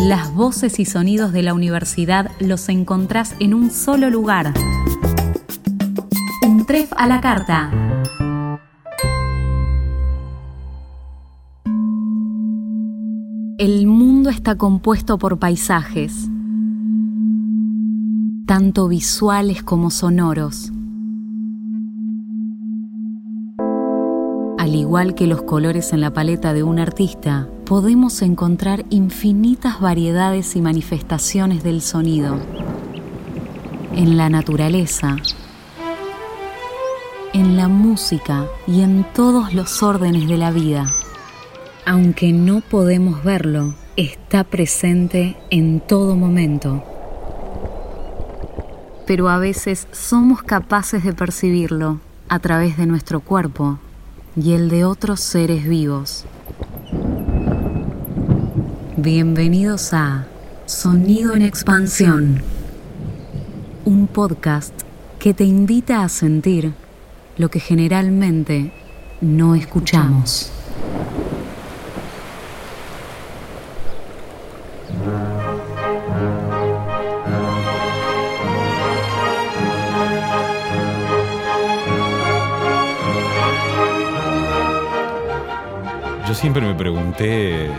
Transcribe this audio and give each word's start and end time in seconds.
Las 0.00 0.32
voces 0.32 0.78
y 0.78 0.84
sonidos 0.84 1.32
de 1.32 1.42
la 1.42 1.54
universidad 1.54 2.30
los 2.38 2.68
encontrás 2.68 3.34
en 3.40 3.52
un 3.52 3.72
solo 3.72 4.10
lugar. 4.10 4.54
Un 6.46 6.64
tref 6.66 6.92
a 6.96 7.08
la 7.08 7.20
carta. 7.20 7.72
El 13.58 13.88
mundo 13.88 14.30
está 14.30 14.54
compuesto 14.54 15.18
por 15.18 15.40
paisajes, 15.40 16.28
tanto 18.46 18.86
visuales 18.86 19.64
como 19.64 19.90
sonoros. 19.90 20.70
Al 24.58 24.74
igual 24.74 25.14
que 25.14 25.26
los 25.26 25.42
colores 25.42 25.92
en 25.92 26.00
la 26.00 26.12
paleta 26.12 26.52
de 26.52 26.62
un 26.62 26.78
artista, 26.78 27.48
podemos 27.64 28.20
encontrar 28.22 28.84
infinitas 28.90 29.80
variedades 29.80 30.56
y 30.56 30.60
manifestaciones 30.60 31.62
del 31.62 31.80
sonido. 31.80 32.38
En 33.94 34.16
la 34.16 34.28
naturaleza, 34.28 35.16
en 37.32 37.56
la 37.56 37.68
música 37.68 38.46
y 38.66 38.82
en 38.82 39.06
todos 39.14 39.54
los 39.54 39.82
órdenes 39.82 40.28
de 40.28 40.36
la 40.36 40.50
vida 40.50 40.92
aunque 41.88 42.34
no 42.34 42.60
podemos 42.60 43.24
verlo, 43.24 43.74
está 43.96 44.44
presente 44.44 45.38
en 45.48 45.80
todo 45.80 46.16
momento. 46.16 46.84
Pero 49.06 49.30
a 49.30 49.38
veces 49.38 49.88
somos 49.90 50.42
capaces 50.42 51.02
de 51.02 51.14
percibirlo 51.14 51.98
a 52.28 52.40
través 52.40 52.76
de 52.76 52.84
nuestro 52.84 53.20
cuerpo 53.20 53.78
y 54.42 54.52
el 54.52 54.68
de 54.68 54.84
otros 54.84 55.20
seres 55.20 55.66
vivos. 55.66 56.24
Bienvenidos 58.96 59.92
a 59.92 60.26
Sonido 60.66 61.34
en 61.34 61.42
Expansión, 61.42 62.42
un 63.84 64.06
podcast 64.06 64.72
que 65.18 65.34
te 65.34 65.44
invita 65.44 66.02
a 66.02 66.08
sentir 66.08 66.72
lo 67.36 67.50
que 67.50 67.58
generalmente 67.58 68.72
no 69.20 69.54
escuchamos. 69.54 70.52
Yo 86.28 86.34
siempre 86.34 86.60
me 86.60 86.74
pregunté 86.74 87.70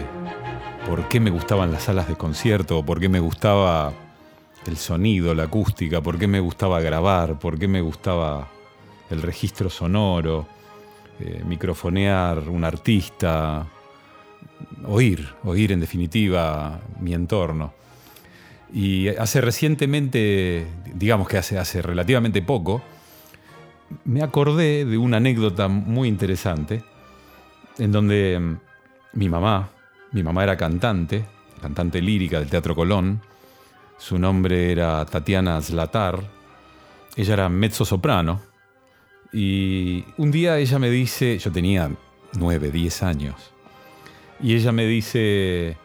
por 0.88 1.08
qué 1.08 1.20
me 1.20 1.30
gustaban 1.30 1.72
las 1.72 1.84
salas 1.84 2.08
de 2.08 2.16
concierto, 2.16 2.84
por 2.84 3.00
qué 3.00 3.08
me 3.08 3.20
gustaba 3.20 3.94
el 4.66 4.76
sonido, 4.76 5.36
la 5.36 5.44
acústica, 5.44 6.02
por 6.02 6.18
qué 6.18 6.26
me 6.26 6.40
gustaba 6.40 6.82
grabar, 6.82 7.38
por 7.38 7.60
qué 7.60 7.68
me 7.68 7.80
gustaba 7.82 8.50
el 9.12 9.22
registro 9.22 9.70
sonoro, 9.70 10.48
eh, 11.20 11.44
microfonear 11.46 12.50
un 12.50 12.64
artista, 12.64 13.68
oír, 14.84 15.30
oír 15.44 15.72
en 15.72 15.80
definitiva 15.80 16.80
mi 17.00 17.14
entorno. 17.14 17.72
Y 18.74 19.10
hace 19.10 19.42
recientemente, 19.42 20.66
digamos 20.96 21.28
que 21.28 21.38
hace, 21.38 21.60
hace 21.60 21.84
relativamente 21.84 22.42
poco, 22.42 22.82
me 24.06 24.24
acordé 24.24 24.86
de 24.86 24.98
una 24.98 25.18
anécdota 25.18 25.68
muy 25.68 26.08
interesante 26.08 26.84
en 27.80 27.92
donde 27.92 28.40
mm, 28.40 28.58
mi 29.14 29.30
mamá, 29.30 29.70
mi 30.12 30.24
mamá 30.24 30.44
era 30.44 30.58
cantante, 30.58 31.26
cantante 31.62 32.02
lírica 32.02 32.40
del 32.40 32.50
Teatro 32.50 32.76
Colón, 32.76 33.22
su 33.98 34.18
nombre 34.18 34.72
era 34.72 35.06
Tatiana 35.06 35.62
Zlatar, 35.62 36.20
ella 37.16 37.34
era 37.34 37.50
mezzo 37.50 37.86
soprano, 37.86 38.42
y 39.34 40.04
un 40.18 40.32
día 40.32 40.58
ella 40.58 40.80
me 40.80 40.90
dice, 40.90 41.38
yo 41.38 41.52
tenía 41.52 41.92
nueve, 42.34 42.72
diez 42.72 43.04
años, 43.04 43.36
y 44.42 44.56
ella 44.56 44.72
me 44.72 44.86
dice 44.86 45.78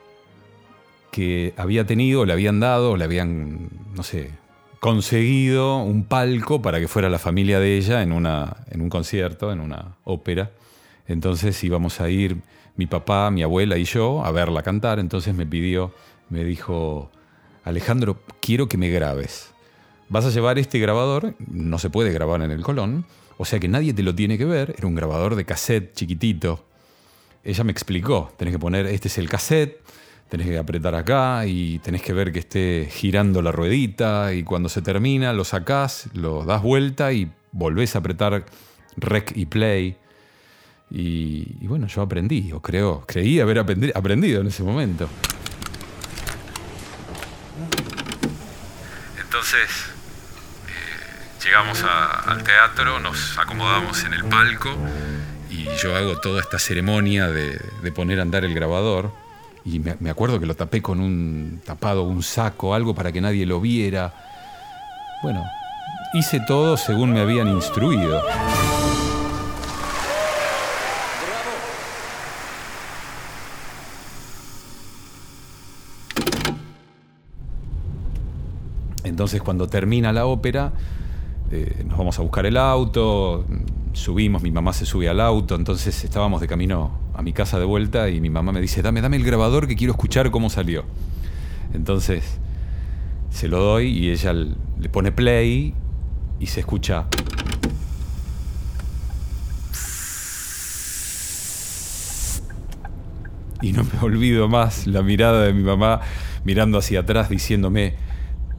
que 1.11 1.55
había 1.57 1.87
tenido, 1.87 2.25
le 2.25 2.33
habían 2.33 2.61
dado, 2.61 2.97
le 2.97 3.05
habían, 3.05 3.69
no 3.95 4.03
sé, 4.03 4.33
conseguido 4.81 5.79
un 5.79 6.05
palco 6.05 6.61
para 6.61 6.79
que 6.79 6.89
fuera 6.89 7.09
la 7.09 7.19
familia 7.19 7.59
de 7.59 7.79
ella 7.79 8.03
en, 8.03 8.13
una, 8.13 8.59
en 8.71 8.81
un 8.81 8.91
concierto, 8.91 9.51
en 9.51 9.61
una 9.61 9.97
ópera. 10.05 10.51
Entonces 11.07 11.63
íbamos 11.63 12.01
a 12.01 12.09
ir 12.09 12.43
mi 12.77 12.87
papá, 12.87 13.31
mi 13.31 13.43
abuela 13.43 13.79
y 13.79 13.85
yo 13.85 14.25
a 14.25 14.31
verla 14.31 14.63
cantar. 14.63 14.99
Entonces 14.99 15.35
me 15.35 15.47
pidió, 15.47 15.93
me 16.29 16.45
dijo, 16.45 17.11
Alejandro, 17.65 18.21
quiero 18.41 18.69
que 18.69 18.77
me 18.77 18.91
grabes. 18.91 19.53
Vas 20.09 20.25
a 20.27 20.31
llevar 20.31 20.59
este 20.59 20.79
grabador, 20.79 21.35
no 21.49 21.79
se 21.79 21.91
puede 21.91 22.13
grabar 22.13 22.43
en 22.43 22.51
el 22.51 22.63
Colón, 22.63 23.07
o 23.39 23.45
sea 23.45 23.59
que 23.59 23.69
nadie 23.69 23.95
te 23.95 24.03
lo 24.03 24.15
tiene 24.15 24.37
que 24.39 24.45
ver. 24.45 24.75
Era 24.77 24.87
un 24.87 24.95
grabador 24.95 25.35
de 25.35 25.45
cassette 25.45 25.95
chiquitito. 25.95 26.65
Ella 27.43 27.65
me 27.65 27.73
explicó, 27.73 28.33
tenés 28.37 28.53
que 28.55 28.59
poner, 28.59 28.87
este 28.87 29.09
es 29.09 29.19
el 29.19 29.29
cassette, 29.29 29.83
tenés 30.29 30.47
que 30.47 30.59
apretar 30.59 30.95
acá 30.95 31.47
y 31.47 31.79
tenés 31.81 32.03
que 32.03 32.13
ver 32.13 32.33
que 32.33 32.39
esté 32.39 32.89
girando 32.91 33.43
la 33.43 33.53
ruedita 33.53 34.33
y 34.33 34.43
cuando 34.43 34.69
se 34.69 34.83
termina 34.83 35.33
lo 35.33 35.45
sacás, 35.45 36.09
lo 36.15 36.45
das 36.45 36.63
vuelta 36.63 37.13
y 37.13 37.31
volvés 37.53 37.97
a 37.97 38.01
apretar 38.01 38.45
rec 38.97 39.37
y 39.37 39.47
play. 39.47 39.97
Y, 40.91 41.67
bueno, 41.67 41.87
yo 41.87 42.03
aprendí, 42.03 42.53
o 42.53 42.61
creo, 42.61 43.05
creí 43.07 43.41
haber 43.41 43.59
aprendido 43.59 44.41
en 44.41 44.47
ese 44.47 44.63
momento. 44.63 45.09
Entonces, 49.21 49.69
eh, 50.69 51.45
llegamos 51.45 51.83
al 51.83 52.45
teatro, 52.45 53.01
nos 53.01 53.37
acomodamos 53.39 54.05
en 54.05 54.15
el 54.15 54.25
palco 54.25 54.71
y 55.51 55.67
yo 55.83 55.97
hago 55.97 56.21
toda 56.21 56.41
esta 56.41 56.59
ceremonia 56.59 57.29
de, 57.29 57.59
poner 57.93 58.21
a 58.21 58.23
andar 58.23 58.45
el 58.45 58.55
grabador. 58.55 59.13
Y 59.65 59.81
me, 59.81 59.97
me, 59.99 60.11
acuerdo 60.11 60.39
que 60.39 60.47
lo 60.47 60.55
tapé 60.55 60.83
con 60.83 61.01
un 61.01 61.63
tapado, 61.65 62.03
un 62.03 62.23
saco, 62.23 62.75
algo 62.75 62.95
para 62.95 63.11
que 63.11 63.21
nadie 63.21 63.47
lo 63.47 63.61
viera. 63.61 64.13
Bueno, 65.23 65.45
hice 66.13 66.41
todo 66.47 66.77
según 66.77 67.13
me 67.13 67.21
habían 67.21 67.49
instruido. 67.49 68.23
Entonces 79.05 79.43
cuando 79.43 79.69
termina 79.69 80.13
la 80.13 80.27
ópera, 80.27 80.73
eh, 81.51 81.85
nos 81.87 81.99
vamos 81.99 82.19
a 82.19 82.23
buscar 82.23 82.47
el 82.47 82.57
auto, 82.57 83.45
subimos, 83.93 84.43
mi 84.43 84.51
mamá 84.51 84.73
se 84.73 84.87
sube 84.87 85.09
al 85.09 85.21
auto, 85.21 85.55
entonces 85.55 86.03
estábamos 86.05 86.41
de 86.41 86.49
camino 86.49 86.91
a 87.15 87.23
mi 87.23 87.33
casa 87.33 87.59
de 87.59 87.65
vuelta 87.65 88.09
y 88.09 88.21
mi 88.21 88.31
mamá 88.31 88.51
me 88.51 88.61
dice, 88.61 88.83
dame, 88.83 89.01
dame 89.01 89.17
el 89.17 89.25
grabador 89.25 89.69
que 89.69 89.77
quiero 89.77 89.93
escuchar 89.93 90.31
cómo 90.31 90.51
salió. 90.51 90.85
Entonces 91.75 92.39
se 93.31 93.49
lo 93.49 93.61
doy 93.61 93.89
y 93.89 94.11
ella 94.11 94.33
le 94.33 94.89
pone 94.91 95.13
play 95.13 95.75
y 96.41 96.47
se 96.47 96.61
escucha... 96.61 97.07
Y 103.63 103.73
no 103.73 103.83
me 103.83 103.99
olvido 104.03 104.47
más 104.47 104.87
la 104.87 105.01
mirada 105.01 105.45
de 105.45 105.55
mi 105.55 105.63
mamá 105.63 106.03
mirando 106.45 106.77
hacia 106.77 107.01
atrás 107.01 107.31
diciéndome, 107.31 107.95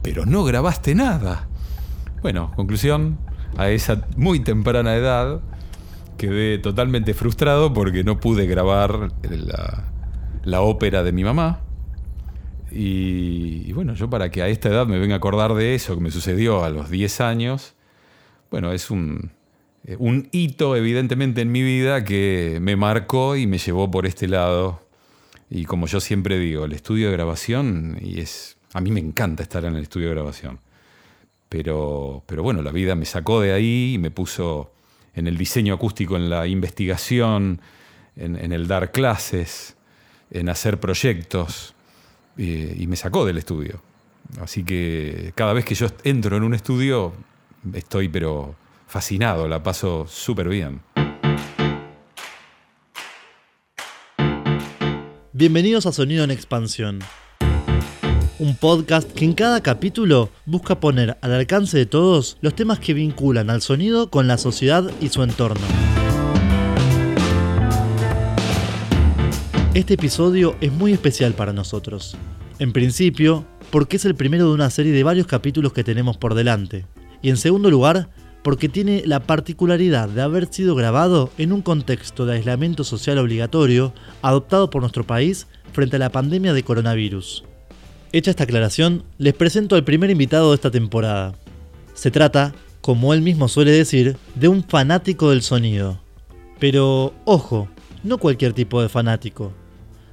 pero 0.06 0.24
no 0.24 0.44
grabaste 0.44 0.94
nada. 0.94 1.48
Bueno, 2.22 2.52
conclusión, 2.54 3.18
a 3.56 3.70
esa 3.70 4.06
muy 4.16 4.38
temprana 4.38 4.94
edad 4.94 5.40
quedé 6.16 6.58
totalmente 6.58 7.12
frustrado 7.12 7.74
porque 7.74 8.04
no 8.04 8.20
pude 8.20 8.46
grabar 8.46 9.10
la, 10.44 10.60
ópera 10.60 11.02
de 11.02 11.10
mi 11.10 11.24
mamá. 11.24 11.58
Y, 12.70 13.72
bueno, 13.72 13.94
yo 13.94 14.08
para 14.08 14.30
que 14.30 14.42
a 14.42 14.48
esta 14.48 14.68
edad 14.68 14.86
me 14.86 15.00
venga 15.00 15.14
a 15.14 15.18
acordar 15.18 15.54
de 15.54 15.74
eso 15.74 15.96
que 15.96 16.00
me 16.00 16.12
sucedió 16.12 16.62
a 16.62 16.70
los 16.70 16.88
10 16.88 17.20
años, 17.22 17.74
bueno, 18.48 18.70
es 18.70 18.92
un, 18.92 19.32
un 19.98 20.28
hito 20.30 20.76
evidentemente 20.76 21.40
en 21.40 21.50
mi 21.50 21.64
vida 21.64 22.04
que 22.04 22.58
me 22.60 22.76
marcó 22.76 23.34
y 23.34 23.48
me 23.48 23.58
llevó 23.58 23.90
por 23.90 24.06
este 24.06 24.28
lado. 24.28 24.82
Y 25.50 25.64
como 25.64 25.88
yo 25.88 25.98
siempre 25.98 26.38
digo, 26.38 26.64
el 26.64 26.74
estudio 26.74 27.06
de 27.06 27.12
grabación 27.12 27.98
y 28.00 28.20
es 28.20 28.56
a 28.72 28.80
mí 28.80 28.90
me 28.90 29.00
encanta 29.00 29.42
estar 29.42 29.64
en 29.64 29.74
el 29.76 29.82
estudio 29.82 30.08
de 30.08 30.14
grabación. 30.14 30.58
Pero, 31.48 32.22
pero 32.26 32.42
bueno, 32.42 32.62
la 32.62 32.72
vida 32.72 32.94
me 32.94 33.04
sacó 33.04 33.40
de 33.40 33.52
ahí 33.52 33.94
y 33.94 33.98
me 33.98 34.10
puso 34.10 34.72
en 35.14 35.26
el 35.26 35.38
diseño 35.38 35.74
acústico, 35.74 36.16
en 36.16 36.28
la 36.28 36.46
investigación, 36.46 37.60
en, 38.16 38.52
el 38.52 38.66
dar 38.66 38.92
clases, 38.92 39.76
en 40.30 40.48
hacer 40.48 40.78
proyectos, 40.78 41.74
y 42.36 42.86
me 42.86 42.96
sacó 42.96 43.24
del 43.24 43.38
estudio. 43.38 43.80
Así 44.40 44.64
que 44.64 45.32
cada 45.34 45.52
vez 45.52 45.64
que 45.64 45.74
yo 45.74 45.86
entro 46.04 46.36
en 46.36 46.42
un 46.42 46.52
estudio, 46.52 47.14
estoy 47.72 48.08
pero 48.08 48.56
fascinado, 48.86 49.48
la 49.48 49.62
paso 49.62 50.06
súper 50.08 50.48
bien. 50.48 50.80
Bienvenidos 55.32 55.86
a 55.86 55.92
Sonido 55.92 56.24
en 56.24 56.30
Expansión 56.30 57.00
un 58.38 58.54
podcast 58.54 59.10
que 59.12 59.24
en 59.24 59.32
cada 59.32 59.62
capítulo 59.62 60.28
busca 60.44 60.78
poner 60.78 61.16
al 61.22 61.32
alcance 61.32 61.78
de 61.78 61.86
todos 61.86 62.36
los 62.42 62.54
temas 62.54 62.78
que 62.78 62.92
vinculan 62.92 63.48
al 63.48 63.62
sonido 63.62 64.10
con 64.10 64.26
la 64.28 64.36
sociedad 64.36 64.90
y 65.00 65.08
su 65.08 65.22
entorno. 65.22 65.64
Este 69.72 69.94
episodio 69.94 70.56
es 70.60 70.72
muy 70.72 70.92
especial 70.92 71.32
para 71.34 71.52
nosotros. 71.52 72.16
En 72.58 72.72
principio, 72.72 73.46
porque 73.70 73.96
es 73.96 74.04
el 74.04 74.14
primero 74.14 74.48
de 74.48 74.54
una 74.54 74.70
serie 74.70 74.92
de 74.92 75.02
varios 75.02 75.26
capítulos 75.26 75.72
que 75.72 75.84
tenemos 75.84 76.16
por 76.16 76.34
delante. 76.34 76.86
Y 77.22 77.30
en 77.30 77.36
segundo 77.36 77.70
lugar, 77.70 78.08
porque 78.42 78.68
tiene 78.68 79.02
la 79.06 79.20
particularidad 79.20 80.08
de 80.08 80.22
haber 80.22 80.52
sido 80.52 80.74
grabado 80.74 81.30
en 81.38 81.52
un 81.52 81.62
contexto 81.62 82.26
de 82.26 82.34
aislamiento 82.34 82.84
social 82.84 83.18
obligatorio 83.18 83.92
adoptado 84.22 84.70
por 84.70 84.82
nuestro 84.82 85.06
país 85.06 85.46
frente 85.72 85.96
a 85.96 85.98
la 85.98 86.12
pandemia 86.12 86.52
de 86.52 86.62
coronavirus. 86.62 87.44
Hecha 88.12 88.30
esta 88.30 88.44
aclaración, 88.44 89.04
les 89.18 89.34
presento 89.34 89.74
al 89.74 89.84
primer 89.84 90.10
invitado 90.10 90.50
de 90.50 90.54
esta 90.54 90.70
temporada. 90.70 91.34
Se 91.94 92.10
trata, 92.10 92.54
como 92.80 93.12
él 93.12 93.20
mismo 93.20 93.48
suele 93.48 93.72
decir, 93.72 94.16
de 94.36 94.48
un 94.48 94.62
fanático 94.62 95.30
del 95.30 95.42
sonido. 95.42 96.00
Pero, 96.60 97.14
ojo, 97.24 97.68
no 98.04 98.18
cualquier 98.18 98.52
tipo 98.52 98.80
de 98.80 98.88
fanático. 98.88 99.52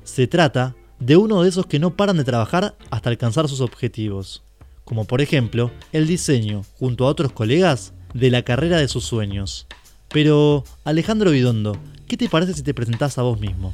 Se 0.03 0.27
trata 0.27 0.75
de 0.99 1.17
uno 1.17 1.43
de 1.43 1.49
esos 1.49 1.67
que 1.67 1.79
no 1.79 1.95
paran 1.95 2.17
de 2.17 2.23
trabajar 2.23 2.75
hasta 2.89 3.09
alcanzar 3.09 3.47
sus 3.47 3.61
objetivos, 3.61 4.43
como 4.85 5.05
por 5.05 5.21
ejemplo 5.21 5.71
el 5.91 6.07
diseño, 6.07 6.63
junto 6.79 7.05
a 7.05 7.09
otros 7.09 7.31
colegas, 7.31 7.93
de 8.13 8.31
la 8.31 8.41
carrera 8.41 8.77
de 8.77 8.87
sus 8.87 9.05
sueños. 9.05 9.67
Pero, 10.09 10.63
Alejandro 10.83 11.31
Vidondo, 11.31 11.77
¿qué 12.07 12.17
te 12.17 12.27
parece 12.27 12.53
si 12.53 12.63
te 12.63 12.73
presentás 12.73 13.17
a 13.17 13.21
vos 13.21 13.39
mismo? 13.39 13.71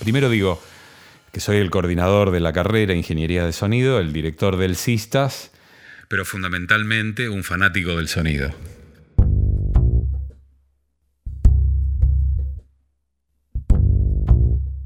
Primero 0.00 0.30
digo, 0.30 0.60
que 1.32 1.40
soy 1.40 1.58
el 1.58 1.70
coordinador 1.70 2.32
de 2.32 2.40
la 2.40 2.52
carrera 2.52 2.94
Ingeniería 2.94 3.44
de 3.44 3.52
Sonido, 3.52 4.00
el 4.00 4.12
director 4.12 4.56
del 4.56 4.76
CISTAS, 4.76 5.52
pero 6.08 6.24
fundamentalmente 6.24 7.28
un 7.28 7.44
fanático 7.44 7.96
del 7.96 8.08
sonido. 8.08 8.50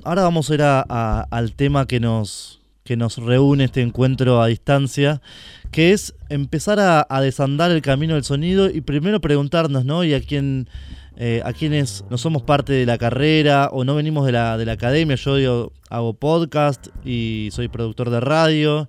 Ahora 0.04 0.22
vamos 0.22 0.50
a 0.50 0.54
ir 0.54 0.62
al 0.62 1.54
tema 1.56 1.86
que 1.86 1.98
nos, 1.98 2.60
que 2.84 2.98
nos 2.98 3.16
reúne 3.16 3.64
este 3.64 3.80
encuentro 3.80 4.42
a 4.42 4.48
distancia, 4.48 5.22
que 5.70 5.92
es 5.92 6.14
empezar 6.28 6.78
a, 6.78 7.06
a, 7.08 7.22
desandar 7.22 7.70
el 7.70 7.80
camino 7.80 8.12
del 8.12 8.24
sonido 8.24 8.68
y 8.68 8.82
primero 8.82 9.22
preguntarnos, 9.22 9.86
¿no? 9.86 10.04
Y 10.04 10.12
a 10.12 10.20
quién 10.20 10.68
eh, 11.16 11.42
a 11.44 11.52
quienes 11.52 12.04
no 12.10 12.18
somos 12.18 12.42
parte 12.42 12.72
de 12.72 12.86
la 12.86 12.98
carrera 12.98 13.68
o 13.72 13.84
no 13.84 13.94
venimos 13.94 14.26
de 14.26 14.32
la, 14.32 14.58
de 14.58 14.66
la 14.66 14.72
academia. 14.72 15.16
Yo 15.16 15.72
hago 15.88 16.14
podcast 16.14 16.88
y 17.04 17.50
soy 17.52 17.68
productor 17.68 18.10
de 18.10 18.20
radio. 18.20 18.88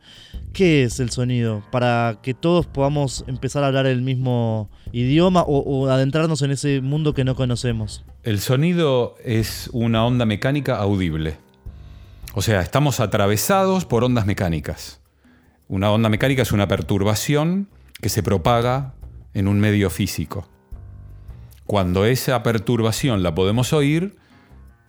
¿Qué 0.53 0.83
es 0.83 0.99
el 0.99 1.11
sonido? 1.11 1.63
Para 1.71 2.19
que 2.23 2.33
todos 2.33 2.65
podamos 2.65 3.25
empezar 3.27 3.63
a 3.63 3.67
hablar 3.67 3.85
el 3.85 4.01
mismo 4.01 4.69
idioma 4.91 5.43
o, 5.45 5.87
adentrarnos 5.87 6.41
en 6.41 6.51
ese 6.51 6.81
mundo 6.81 7.13
que 7.13 7.23
no 7.23 7.35
conocemos. 7.35 8.03
El 8.23 8.39
sonido 8.39 9.15
es 9.23 9.69
una 9.73 10.05
onda 10.05 10.25
mecánica 10.25 10.77
audible. 10.77 11.37
O 12.33 12.41
sea, 12.41 12.61
estamos 12.61 12.99
atravesados 12.99 13.85
por 13.85 14.03
ondas 14.03 14.25
mecánicas. 14.25 15.01
Una 15.67 15.91
onda 15.91 16.09
mecánica 16.09 16.41
es 16.41 16.51
una 16.51 16.67
perturbación 16.67 17.67
que 18.01 18.09
se 18.09 18.23
propaga 18.23 18.93
en 19.33 19.47
un 19.47 19.59
medio 19.59 19.89
físico. 19.89 20.47
Cuando 21.65 22.05
esa 22.05 22.43
perturbación 22.43 23.23
la 23.23 23.33
podemos 23.33 23.73
oír, 23.73 24.15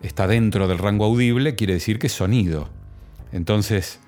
está 0.03 0.27
dentro 0.27 0.69
del 0.69 0.79
rango 0.79 1.07
audible, 1.07 1.55
quiere 1.55 1.75
decir 1.75 1.99
que 1.99 2.09
es 2.09 2.13
sonido. 2.13 2.69
Entonces, 3.33 3.99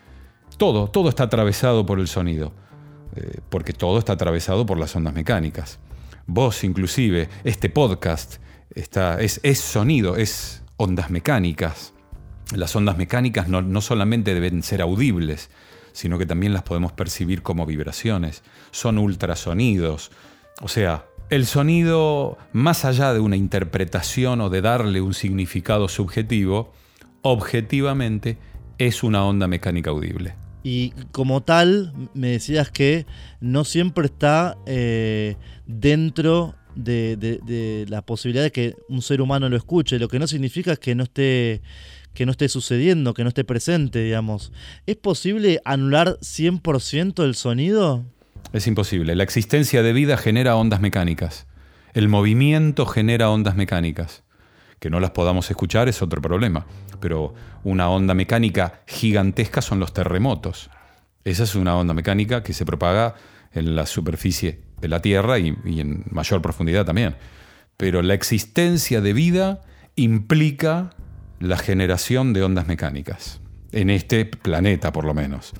todo, 0.59 0.89
todo 0.89 1.09
está 1.09 1.25
atravesado 1.25 1.87
por 1.87 1.99
el 1.99 2.09
sonido, 2.09 2.53
eh, 3.17 3.41
porque 3.49 3.73
todo 3.73 3.99
está 3.99 4.13
atravesado 4.13 4.67
por 4.67 4.79
las 4.79 4.95
ondas 4.95 5.15
mecánicas. 5.15 5.79
Vos, 6.27 6.63
inclusive, 6.63 7.31
este 7.43 7.71
podcast 7.71 8.37
está, 8.75 9.19
es, 9.21 9.41
es 9.43 9.61
sonido, 9.61 10.17
es 10.17 10.63
ondas 10.77 11.11
mecánicas. 11.11 11.95
Las 12.55 12.77
ondas 12.77 12.99
mecánicas 12.99 13.49
no, 13.49 13.63
no 13.63 13.81
solamente 13.81 14.35
deben 14.35 14.63
ser 14.63 14.83
audibles, 14.83 15.49
sino 15.93 16.19
que 16.19 16.27
también 16.27 16.53
las 16.53 16.65
podemos 16.65 16.93
percibir 16.93 17.43
como 17.43 17.65
vibraciones. 17.65 18.43
Son 18.73 18.99
ultrasonidos. 18.99 20.11
O 20.61 20.69
sea, 20.69 21.07
el 21.31 21.47
sonido, 21.47 22.39
más 22.53 22.85
allá 22.85 23.13
de 23.13 23.21
una 23.21 23.37
interpretación 23.37 24.41
o 24.41 24.51
de 24.51 24.63
darle 24.63 25.01
un 25.01 25.15
significado 25.15 25.89
subjetivo, 25.89 26.73
objetivamente 27.23 28.39
es 28.79 29.03
una 29.03 29.25
onda 29.25 29.47
mecánica 29.47 29.91
audible. 29.91 30.35
Y 30.63 30.91
como 31.13 31.43
tal, 31.43 31.93
me 32.15 32.29
decías 32.29 32.71
que 32.71 33.07
no 33.41 33.65
siempre 33.65 34.07
está 34.07 34.57
eh, 34.67 35.37
dentro 35.67 36.55
de, 36.75 37.87
la 37.89 38.03
posibilidad 38.03 38.45
de 38.45 38.53
que 38.53 38.75
un 38.89 39.03
ser 39.03 39.21
humano 39.21 39.49
lo 39.49 39.57
escuche, 39.57 39.99
lo 39.99 40.09
que 40.09 40.19
no 40.19 40.27
significa 40.27 40.73
es 40.73 40.79
que 40.79 40.95
no 40.95 41.05
esté 41.05 41.63
que 42.15 42.27
no 42.27 42.33
esté 42.33 42.49
sucediendo, 42.49 43.15
que 43.15 43.23
no 43.23 43.29
esté 43.29 43.45
presente, 43.45 44.03
digamos. 44.03 44.51
¿Es 44.87 44.97
posible 44.97 45.61
anular 45.65 46.19
100% 46.21 47.23
el 47.23 47.37
sonido? 47.37 48.05
Es 48.53 48.67
imposible. 48.67 49.15
La 49.15 49.25
existencia 49.25 49.83
de 49.83 49.93
vida 49.93 50.17
genera 50.17 50.57
ondas 50.57 50.81
mecánicas. 50.81 51.47
El 51.93 52.09
movimiento 52.09 52.87
genera 52.87 53.31
ondas 53.31 53.57
mecánicas. 53.57 54.23
Que 54.79 54.91
no 54.91 55.01
las 55.01 55.11
podamos 55.11 55.51
escuchar 55.51 55.89
es 55.89 56.01
otro 56.01 56.23
problema. 56.23 56.67
Pero 57.01 57.35
una 57.65 57.91
onda 57.91 58.15
mecánica 58.15 58.81
gigantesca 58.87 59.61
son 59.61 59.81
los 59.81 59.93
terremotos. 59.93 60.71
Esa 61.25 61.43
es 61.43 61.55
una 61.55 61.77
onda 61.77 61.93
mecánica 61.93 62.43
que 62.43 62.55
se 62.55 62.65
propaga 62.65 63.17
en 63.53 63.77
la 63.77 63.87
superficie 63.87 64.63
de 64.81 64.89
la 64.89 65.03
Tierra 65.03 65.39
y, 65.39 65.49
en 65.49 66.05
mayor 66.11 66.41
profundidad 66.41 66.87
también. 66.87 67.17
Pero 67.77 68.03
la 68.03 68.15
existencia 68.15 69.01
de 69.01 69.13
vida 69.13 69.61
implica 69.95 70.91
la 71.41 71.59
generación 71.59 72.33
de 72.33 72.45
ondas 72.45 72.67
mecánicas. 72.67 73.41
En 73.73 73.91
este 73.91 74.25
planeta, 74.25 74.93
por 74.93 75.05
lo 75.05 75.13
menos 75.13 75.53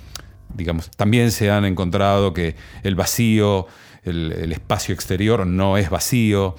digamos, 0.55 0.91
también 0.91 1.31
se 1.31 1.51
han 1.51 1.65
encontrado 1.65 2.33
que 2.33 2.57
el 2.83 2.95
vacío, 2.95 3.67
el, 4.03 4.53
espacio 4.53 4.95
exterior 4.95 5.47
no 5.47 5.77
es 5.77 5.91
vacío 5.91 6.55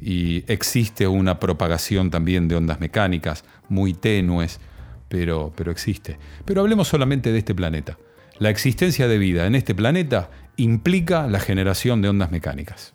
y 0.00 0.44
existe 0.50 1.06
una 1.06 1.40
propagación 1.40 2.10
también 2.10 2.48
de 2.48 2.56
ondas 2.56 2.80
mecánicas 2.80 3.44
muy 3.68 3.94
tenues, 3.94 4.60
pero, 5.08 5.52
pero 5.56 5.70
existe. 5.70 6.18
Pero 6.44 6.60
hablemos 6.60 6.88
solamente 6.88 7.32
de 7.32 7.38
este 7.38 7.54
planeta. 7.54 7.98
La 8.38 8.50
existencia 8.50 9.06
de 9.06 9.18
vida 9.18 9.46
en 9.46 9.54
este 9.54 9.74
planeta 9.74 10.30
implica 10.56 11.26
la 11.28 11.40
generación 11.40 12.02
de 12.02 12.08
ondas 12.08 12.30
mecánicas. 12.30 12.94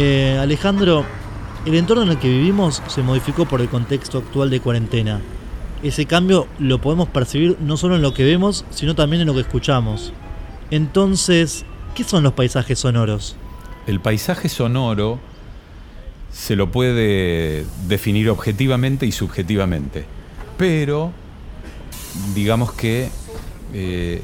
Eh, 0.00 0.38
Alejandro, 0.40 1.04
el 1.66 1.74
entorno 1.74 2.04
en 2.04 2.10
el 2.10 2.18
que 2.20 2.28
vivimos 2.28 2.80
se 2.86 3.02
modificó 3.02 3.46
por 3.46 3.60
el 3.60 3.68
contexto 3.68 4.18
actual 4.18 4.48
de 4.48 4.60
cuarentena. 4.60 5.20
Ese 5.82 6.06
cambio 6.06 6.46
lo 6.60 6.80
podemos 6.80 7.08
percibir 7.08 7.56
no 7.58 7.76
solo 7.76 7.96
en 7.96 8.02
lo 8.02 8.14
que 8.14 8.22
vemos, 8.22 8.64
sino 8.70 8.94
también 8.94 9.22
en 9.22 9.26
lo 9.26 9.34
que 9.34 9.40
escuchamos. 9.40 10.12
Entonces, 10.70 11.64
¿qué 11.96 12.04
son 12.04 12.22
los 12.22 12.34
paisajes 12.34 12.78
sonoros? 12.78 13.34
El 13.88 13.98
paisaje 13.98 14.48
sonoro 14.48 15.18
se 16.30 16.54
lo 16.54 16.70
puede 16.70 17.66
definir 17.88 18.30
objetivamente 18.30 19.04
y 19.04 19.10
subjetivamente, 19.10 20.04
pero 20.56 21.10
digamos 22.36 22.72
que 22.72 23.10
eh, 23.74 24.22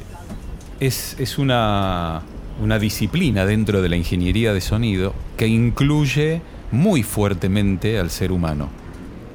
es, 0.79 1.17
es 1.19 1.37
una 1.37 2.21
una 2.61 2.79
disciplina 2.79 3.45
dentro 3.45 3.81
de 3.81 3.89
la 3.89 3.95
ingeniería 3.95 4.53
de 4.53 4.61
sonido 4.61 5.13
que 5.37 5.47
incluye 5.47 6.41
muy 6.71 7.03
fuertemente 7.03 7.99
al 7.99 8.09
ser 8.09 8.31
humano. 8.31 8.69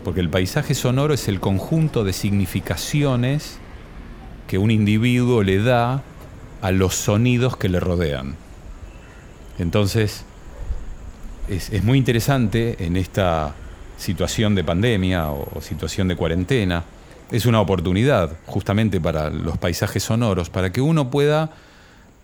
Porque 0.04 0.20
el 0.20 0.30
paisaje 0.30 0.74
sonoro 0.74 1.14
es 1.14 1.28
el 1.28 1.40
conjunto 1.40 2.04
de 2.04 2.12
significaciones 2.12 3.58
que 4.46 4.58
un 4.58 4.70
individuo 4.70 5.42
le 5.42 5.62
da 5.62 6.02
a 6.62 6.70
los 6.72 6.94
sonidos 6.94 7.56
que 7.56 7.68
le 7.68 7.80
rodean. 7.80 8.36
Entonces, 9.58 10.24
es, 11.48 11.84
muy 11.84 11.98
interesante 11.98 12.84
en 12.84 12.96
esta 12.96 13.54
situación 13.98 14.54
de 14.54 14.64
pandemia 14.64 15.30
o 15.30 15.60
situación 15.60 16.08
de 16.08 16.16
cuarentena, 16.16 16.84
es 17.30 17.46
una 17.46 17.60
oportunidad 17.60 18.32
justamente 18.46 19.00
para 19.00 19.30
los 19.30 19.58
paisajes 19.58 20.02
sonoros, 20.02 20.50
para 20.50 20.72
que 20.72 20.80
uno 20.80 21.10
pueda 21.10 21.50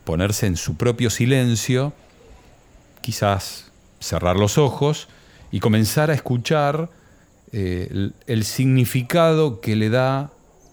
ponerse 0.06 0.46
en 0.46 0.56
su 0.56 0.76
propio 0.76 1.10
silencio, 1.10 1.92
quizás 3.02 3.70
cerrar 4.00 4.36
los 4.36 4.56
ojos 4.56 5.08
y 5.50 5.60
comenzar 5.60 6.10
a 6.10 6.14
escuchar 6.14 6.88
eh, 7.52 8.10
el, 8.26 8.44
significado 8.44 9.60
que 9.60 9.76
le 9.76 9.90
da 9.90 10.30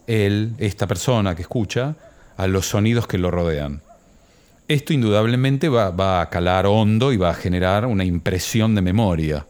él, 0.07 0.53
esta 0.59 0.87
persona 0.87 1.35
que 1.35 1.41
escucha, 1.41 1.95
a 2.37 2.47
los 2.47 2.67
sonidos 2.67 3.07
que 3.07 3.17
lo 3.17 3.31
rodean. 3.31 3.81
Esto 4.67 4.93
indudablemente 4.93 5.67
va, 5.67 5.89
va 5.89 6.21
a 6.21 6.29
calar 6.29 6.65
hondo 6.67 7.11
y 7.11 7.17
va 7.17 7.31
a 7.31 7.35
generar 7.35 7.85
una 7.85 8.05
impresión 8.05 8.75
de 8.75 8.81
memoria. 8.81 9.45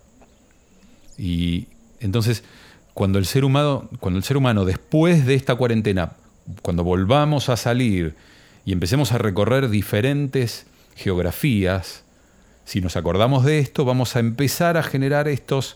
Y 1.18 1.68
entonces, 2.00 2.44
cuando 2.94 3.20
el 3.20 3.26
ser 3.26 3.44
humano, 3.44 3.90
cuando 4.00 4.18
el 4.18 4.24
ser 4.24 4.38
humano 4.38 4.66
después 4.66 5.26
de 5.26 5.36
esta 5.36 5.56
cuarentena, 5.56 6.14
cuando 6.62 6.84
volvamos 6.84 7.50
a 7.50 7.58
salir 7.58 8.16
y 8.66 8.72
empecemos 8.72 9.12
a 9.12 9.18
recorrer 9.18 9.70
diferentes 9.70 10.66
geografías, 10.96 12.04
si 12.66 12.82
nos 12.82 12.96
acordamos 12.96 13.44
de 13.44 13.60
esto, 13.60 13.84
vamos 13.84 14.16
a 14.16 14.20
empezar 14.20 14.78
a 14.78 14.84
generar 14.84 15.28
estos 15.28 15.76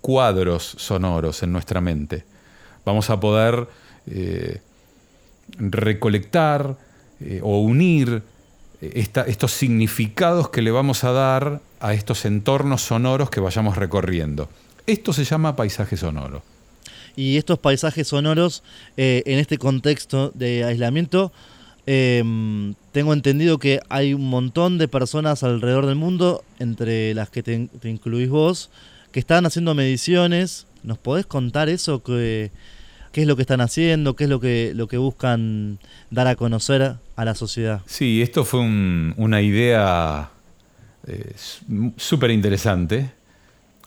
cuadros 0.00 0.74
sonoros 0.78 1.42
en 1.42 1.52
nuestra 1.52 1.80
mente. 1.80 2.24
Vamos 2.84 3.10
a 3.10 3.18
poder 3.18 3.66
eh, 4.06 4.60
recolectar 5.58 6.76
eh, 7.20 7.40
o 7.42 7.60
unir 7.60 8.22
eh, 8.80 9.08
estos 9.26 9.52
significados 9.52 10.48
que 10.50 10.62
le 10.62 10.70
vamos 10.70 11.04
a 11.04 11.12
dar 11.12 11.60
a 11.80 11.94
estos 11.94 12.24
entornos 12.24 12.82
sonoros 12.82 13.30
que 13.30 13.40
vayamos 13.40 13.76
recorriendo. 13.76 14.48
Esto 14.86 15.12
se 15.12 15.24
llama 15.24 15.56
paisaje 15.56 15.96
sonoro. 15.96 16.42
Y 17.14 17.36
estos 17.36 17.58
paisajes 17.58 18.08
sonoros, 18.08 18.62
en 18.96 19.38
este 19.38 19.58
contexto 19.58 20.30
de 20.34 20.64
aislamiento, 20.64 21.30
em, 21.86 22.74
tengo 22.92 23.12
entendido 23.12 23.58
que 23.58 23.80
hay 23.88 24.14
un 24.14 24.28
montón 24.28 24.78
de 24.78 24.88
personas 24.88 25.42
alrededor 25.42 25.86
del 25.86 25.96
mundo, 25.96 26.44
entre 26.58 27.14
las 27.14 27.30
que 27.30 27.42
te, 27.42 27.68
incluís 27.84 28.28
vos, 28.28 28.70
que 29.10 29.20
están 29.20 29.46
haciendo 29.46 29.74
mediciones. 29.74 30.66
¿Nos 30.82 30.98
podés 30.98 31.26
contar 31.26 31.68
eso? 31.68 32.02
¿Qué, 32.02 32.50
qué 33.12 33.22
es 33.22 33.26
lo 33.26 33.36
que 33.36 33.42
están 33.42 33.60
haciendo? 33.60 34.16
¿Qué 34.16 34.24
es 34.24 34.30
lo 34.30 34.40
que, 34.40 34.72
lo 34.74 34.88
que 34.88 34.98
buscan 34.98 35.78
dar 36.10 36.26
a 36.26 36.36
conocer 36.36 36.96
a 37.16 37.24
la 37.24 37.34
sociedad? 37.34 37.82
Sí, 37.86 38.22
esto 38.22 38.44
fue 38.44 38.60
una 38.60 39.42
idea 39.42 40.30
eh, 41.06 41.34
súper 41.96 42.30
interesante. 42.30 43.10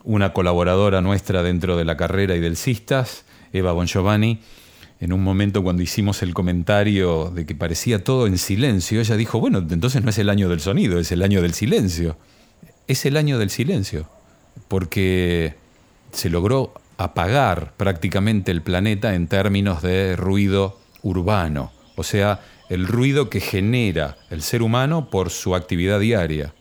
Una 0.04 0.34
colaboradora 0.34 1.02
nuestra 1.02 1.42
dentro 1.42 1.78
de 1.78 1.86
la 1.86 1.98
carrera 1.98 2.36
y 2.36 2.40
del 2.40 2.58
CISTAS, 2.58 3.25
Eva 3.54 3.72
Bongiovanni, 3.72 4.40
en 5.00 5.14
un 5.14 5.24
momento 5.24 5.64
cuando 5.64 5.82
hicimos 5.82 6.22
el 6.24 6.34
comentario 6.34 7.32
de 7.34 7.46
que 7.46 7.56
parecía 7.56 8.04
todo 8.04 8.28
en 8.28 8.38
silencio, 8.38 9.02
ella 9.02 9.16
dijo, 9.16 9.40
bueno, 9.40 9.60
entonces 9.60 10.04
no 10.04 10.10
es 10.10 10.18
el 10.18 10.30
año 10.30 10.50
del 10.50 10.60
sonido, 10.60 11.00
es 11.00 11.12
el 11.12 11.22
año 11.22 11.42
del 11.42 11.54
silencio. 11.54 12.18
Es 12.88 13.06
el 13.06 13.18
año 13.18 13.40
del 13.40 13.50
silencio 13.50 14.08
porque 14.68 15.56
se 16.12 16.30
logró 16.30 16.74
apagar 16.98 17.74
prácticamente 17.78 18.52
el 18.52 18.62
planeta 18.62 19.16
en 19.16 19.28
términos 19.28 19.82
de 19.82 20.16
ruido 20.16 20.80
urbano, 21.02 21.72
o 21.96 22.04
sea, 22.04 22.42
el 22.70 22.88
ruido 22.88 23.30
que 23.30 23.42
genera 23.42 24.18
el 24.30 24.42
ser 24.42 24.62
humano 24.62 25.10
por 25.10 25.30
su 25.30 25.56
actividad 25.56 26.00
diaria. 26.00 26.54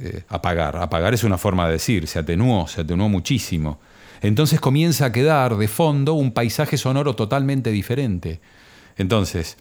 Eh, 0.00 0.22
apagar, 0.28 0.76
apagar 0.76 1.14
es 1.14 1.22
una 1.22 1.38
forma 1.38 1.66
de 1.66 1.74
decir, 1.74 2.08
se 2.08 2.18
atenuó, 2.18 2.66
se 2.66 2.80
atenuó 2.80 3.08
muchísimo. 3.08 3.78
Entonces 4.24 4.58
comienza 4.58 5.04
a 5.04 5.12
quedar 5.12 5.58
de 5.58 5.68
fondo 5.68 6.14
un 6.14 6.32
paisaje 6.32 6.78
sonoro 6.78 7.14
totalmente 7.14 7.70
diferente. 7.70 8.40
Entonces, 8.96 9.58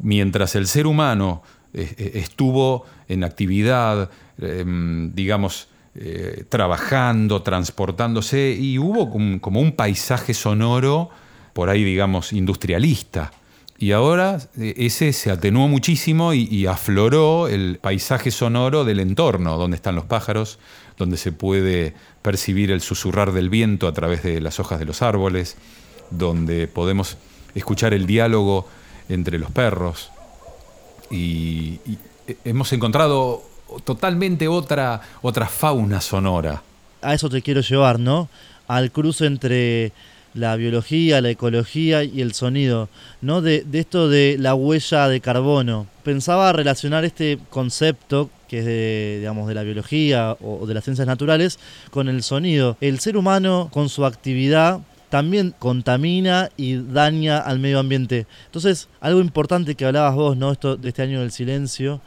mientras 0.00 0.54
el 0.54 0.68
ser 0.68 0.86
humano 0.86 1.42
eh, 1.74 1.96
eh, 1.98 2.10
estuvo 2.14 2.86
en 3.08 3.24
actividad, 3.24 4.08
em, 4.40 5.12
digamos, 5.16 5.66
eh, 5.96 6.44
trabajando, 6.48 7.42
transportándose, 7.42 8.56
y 8.56 8.78
hubo 8.78 9.10
como, 9.40 9.60
un 9.60 9.72
paisaje 9.72 10.32
sonoro, 10.32 11.10
por 11.52 11.68
ahí 11.68 11.82
digamos, 11.82 12.32
industrialista. 12.32 13.32
Y 13.78 13.92
ahora 13.92 14.38
eh, 14.58 14.74
ese 14.78 15.12
se 15.12 15.30
atenuó 15.30 15.68
muchísimo 15.68 16.34
y, 16.34 16.66
afloró 16.66 17.48
el 17.48 17.78
paisaje 17.80 18.30
sonoro 18.30 18.84
del 18.84 19.00
entorno, 19.00 19.56
donde 19.56 19.76
están 19.76 19.94
los 19.94 20.04
pájaros, 20.04 20.58
donde 20.96 21.16
se 21.16 21.30
puede 21.30 21.94
percibir 22.22 22.72
el 22.72 22.80
susurrar 22.80 23.32
del 23.32 23.48
viento 23.48 23.86
a 23.86 23.92
través 23.92 24.22
de 24.24 24.40
las 24.40 24.58
hojas 24.58 24.80
de 24.80 24.84
los 24.84 25.00
árboles, 25.00 25.56
donde 26.10 26.66
podemos 26.66 27.16
escuchar 27.54 27.94
el 27.94 28.06
diálogo 28.06 28.68
entre 29.08 29.38
los 29.38 29.50
perros. 29.50 30.10
y 31.10 31.78
hemos 32.44 32.70
encontrado 32.74 33.42
totalmente 33.84 34.48
otra, 34.48 35.00
otra 35.22 35.46
fauna 35.46 36.00
sonora. 36.00 36.62
A 37.02 37.14
eso 37.14 37.28
te 37.28 37.42
quiero 37.42 37.60
llevar, 37.60 37.98
¿no? 38.00 38.28
Al 38.66 38.90
cruce 38.90 39.26
entre 39.26 39.92
la 40.38 40.56
biología, 40.56 41.20
la 41.20 41.30
ecología 41.30 42.04
y 42.04 42.20
el 42.20 42.32
sonido, 42.34 42.88
¿no? 43.20 43.42
De, 43.42 43.64
esto 43.72 44.08
de 44.08 44.36
la 44.38 44.54
huella 44.54 45.08
de 45.08 45.20
carbono. 45.20 45.86
Pensaba 46.04 46.52
relacionar 46.52 47.04
este 47.04 47.38
concepto 47.50 48.30
que 48.48 48.60
es 48.60 48.64
de, 48.64 49.16
digamos, 49.18 49.46
de 49.46 49.54
la 49.54 49.62
biología 49.62 50.34
o 50.40 50.66
de 50.66 50.72
las 50.72 50.84
ciencias 50.84 51.06
naturales, 51.06 51.58
con 51.90 52.08
el 52.08 52.22
sonido. 52.22 52.78
El 52.80 52.98
ser 52.98 53.18
humano, 53.18 53.68
con 53.70 53.90
su 53.90 54.06
actividad, 54.06 54.80
también 55.10 55.54
contamina 55.58 56.50
y 56.56 56.76
daña 56.76 57.38
al 57.38 57.58
medio 57.58 57.78
ambiente. 57.78 58.26
Entonces, 58.46 58.88
algo 59.00 59.20
importante 59.20 59.74
que 59.74 59.84
hablabas 59.84 60.14
vos, 60.14 60.36
¿no? 60.36 60.52
Esto 60.52 60.76
de 60.76 60.88
este 60.88 61.02
año 61.02 61.20
del 61.20 61.30
silencio, 61.30 62.00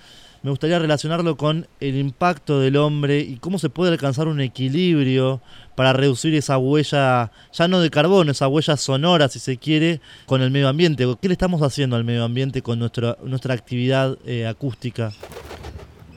me 0.44 0.50
gustaría 0.50 0.80
relacionarlo 0.80 1.38
con 1.38 1.68
el 1.80 1.96
impacto 1.96 2.60
del 2.60 2.78
hombre 2.78 3.20
y 3.20 3.36
cómo 3.36 3.60
se 3.60 3.70
puede 3.70 3.92
alcanzar 3.92 4.28
un 4.28 4.42
equilibrio 4.42 5.40
para 5.82 5.94
reducir 5.94 6.36
esa 6.36 6.60
huella, 6.60 7.32
ya 7.52 7.68
no 7.68 7.80
de 7.80 7.90
carbono, 7.90 8.34
esa 8.34 8.48
huella 8.48 8.78
sonora, 8.78 9.28
si 9.30 9.40
se 9.40 9.58
quiere, 9.58 10.00
con 10.28 10.44
el 10.44 10.52
medio 10.52 10.68
ambiente. 10.68 11.08
¿Qué 11.20 11.28
le 11.28 11.32
estamos 11.32 11.64
haciendo 11.64 11.96
al 11.96 12.04
medio 12.04 12.24
ambiente 12.24 12.62
con 12.62 12.78
nuestra, 12.78 13.18
nuestra 13.24 13.56
actividad 13.56 14.16
eh, 14.24 14.46
acústica? 14.46 15.12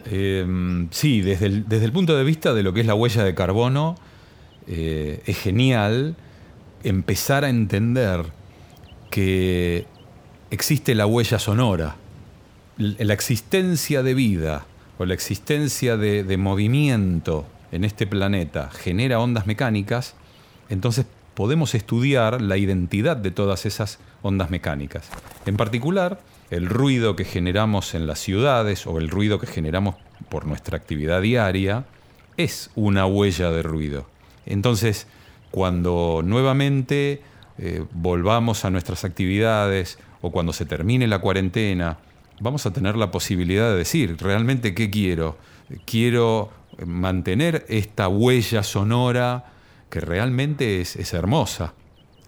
Em, 0.05 0.89
sí, 0.91 1.23
desde 1.23 1.47
el, 1.47 1.67
desde 1.67 1.87
el, 1.87 1.93
punto 1.93 2.15
de 2.15 2.25
vista 2.25 2.53
de 2.53 2.63
lo 2.63 2.75
que 2.75 2.81
es 2.83 2.87
la 2.87 2.95
huella 2.95 3.25
de 3.25 3.35
carbono, 3.35 3.95
eh, 4.67 5.23
es 5.25 5.39
genial 5.39 6.15
empezar 6.83 7.45
a 7.45 7.49
entender 7.49 8.27
que 9.11 9.87
existe 10.51 10.95
la 10.95 11.07
huella 11.07 11.39
sonora 11.39 11.97
la 12.77 13.15
existencia 13.15 14.03
de 14.03 14.13
vida 14.13 14.67
o 14.99 15.07
la 15.07 15.15
existencia 15.15 15.97
de, 15.97 16.37
movimiento 16.37 17.47
en 17.75 17.85
este 17.85 18.07
planeta 18.07 18.71
genera 18.71 19.19
ondas 19.19 19.47
mecánicas, 19.47 20.15
entonces 20.69 21.07
podemos 21.35 21.75
estudiar 21.75 22.41
la 22.41 22.57
identidad 22.57 23.17
de 23.17 23.31
todas 23.31 23.67
esas 23.67 23.99
ondas 24.23 24.51
mecánicas. 24.51 25.09
En 25.45 25.57
particular, 25.57 26.21
el 26.51 26.67
ruido 26.67 27.17
que 27.17 27.25
generamos 27.25 27.95
en 27.95 28.07
las 28.07 28.21
ciudades 28.21 28.87
o 28.87 28.99
el 28.99 29.11
ruido 29.11 29.41
que 29.41 29.47
generamos 29.47 29.97
por 30.29 30.47
nuestra 30.47 30.77
actividad 30.77 31.21
diaria 31.21 31.85
es 32.37 32.71
una 32.77 33.07
huella 33.07 33.51
de 33.51 33.63
ruido. 33.63 34.07
Entonces, 34.47 35.09
cuando 35.51 36.23
nuevamente 36.25 37.23
eh, 37.59 37.85
volvamos 37.93 38.65
a 38.65 38.71
nuestras 38.71 39.05
actividades 39.05 39.99
o 40.21 40.31
cuando 40.31 40.53
se 40.53 40.65
termine 40.65 41.07
la 41.07 41.19
cuarentena 41.19 41.99
vamos 42.41 42.67
a 42.67 42.73
tener 42.73 42.97
la 42.97 43.11
posibilidad 43.11 43.71
de 43.71 43.77
decir 43.77 44.17
realmente 44.21 44.75
qué 44.75 44.91
quiero. 44.91 45.37
Quiero 45.87 46.51
mantener 46.85 47.65
esta 47.69 48.09
huella 48.09 48.63
sonora 48.63 49.53
que 49.91 50.01
realmente 50.01 50.81
es, 50.81 51.15
hermosa. 51.15 51.75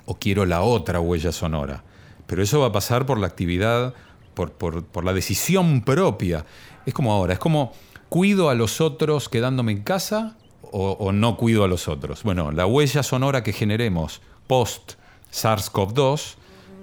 O 0.04 0.16
quiero 0.16 0.46
la 0.46 0.62
otra 0.62 1.00
huella 1.00 1.32
sonora. 1.32 1.82
Pero 2.26 2.42
eso 2.42 2.60
va 2.60 2.68
a 2.68 2.72
pasar 2.72 3.06
por 3.06 3.18
la 3.18 3.26
actividad, 3.26 3.94
por, 4.34 5.04
la 5.04 5.12
decisión 5.12 5.82
propia. 5.82 6.46
Es 6.84 6.94
como 6.94 7.12
ahora, 7.12 7.32
es 7.32 7.38
como 7.38 7.72
cuido 8.08 8.50
a 8.50 8.54
los 8.54 8.80
otros 8.80 9.28
quedándome 9.28 9.72
en 9.72 9.82
casa 9.82 10.36
o, 10.70 11.12
no 11.12 11.36
cuido 11.36 11.64
a 11.64 11.68
los 11.68 11.88
otros. 11.88 12.22
Bueno, 12.22 12.52
la 12.52 12.66
huella 12.66 13.02
sonora 13.02 13.42
que 13.42 13.52
generemos 13.52 14.20
post 14.46 14.94
SARS-CoV-2, 15.32 16.34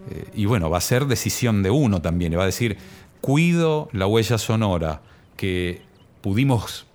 eh, 0.10 0.26
y 0.34 0.46
bueno, 0.46 0.70
va 0.70 0.80
a 0.80 0.82
ser 0.82 1.06
decisión 1.06 1.64
de 1.64 1.70
uno 1.70 2.02
también. 2.02 2.38
va 2.38 2.44
a 2.44 2.48
decir, 2.48 2.78
cuido 3.22 3.90
la 3.92 4.08
huella 4.08 4.38
sonora 4.38 5.02
que 5.38 5.82
pudimos, 6.22 6.86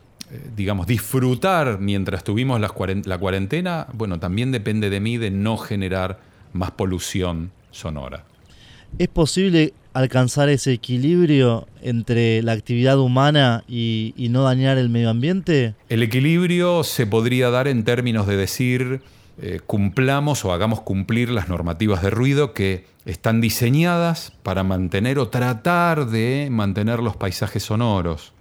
digamos, 0.57 0.87
disfrutar 0.87 1.79
mientras 1.81 2.25
tuvimos 2.25 2.61
la 2.61 3.19
cuarentena, 3.19 3.87
bueno, 3.93 4.19
también 4.19 4.53
depende 4.53 4.91
de 4.91 5.01
mí 5.01 5.17
de 5.17 5.31
no 5.31 5.57
generar 5.57 6.21
más 6.53 6.71
polución 6.73 7.51
sonora. 7.71 8.25
¿Es 8.99 9.09
posible 9.09 9.75
alcanzar 9.93 10.49
ese 10.49 10.73
equilibrio 10.73 11.67
entre 11.83 12.43
la 12.43 12.53
actividad 12.53 12.99
humana 12.99 13.65
y, 13.69 14.15
y, 14.17 14.29
no 14.29 14.43
dañar 14.43 14.79
el 14.79 14.89
medio 14.89 15.11
ambiente? 15.11 15.75
El 15.89 16.03
equilibrio 16.03 16.85
se 16.85 17.07
podría 17.07 17.51
dar 17.51 17.69
en 17.69 17.85
términos 17.85 18.27
de 18.27 18.37
decir 18.37 19.03
eh, 19.41 19.61
cumplamos 19.65 20.45
o 20.45 20.53
hagamos 20.53 20.81
cumplir 20.81 21.31
las 21.31 21.49
normativas 21.49 22.03
de 22.03 22.11
ruido 22.11 22.55
que 22.55 22.87
están 23.05 23.41
diseñadas 23.41 24.33
para 24.43 24.65
mantener 24.65 25.21
o 25.21 25.29
tratar 25.29 26.07
de 26.07 26.49
mantener 26.51 26.99
los 26.99 27.17
paisajes 27.17 27.63
sonoros. 27.63 28.33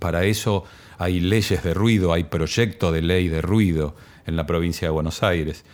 Para 0.00 0.24
eso 0.24 0.64
hay 1.00 1.18
leyes 1.18 1.62
de 1.62 1.72
ruido, 1.72 2.12
hay 2.12 2.24
proyecto 2.24 2.92
de 2.92 3.00
ley 3.00 3.28
de 3.28 3.40
ruido 3.40 3.96
en 4.26 4.36
la 4.36 4.44
provincia 4.44 4.86
de 4.86 4.92
Buenos 4.92 5.22
Aires. 5.22 5.64